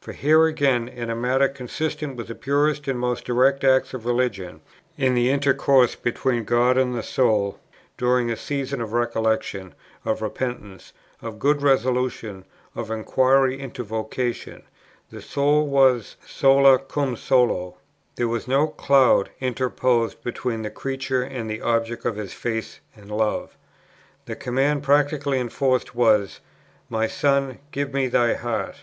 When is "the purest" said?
2.24-2.86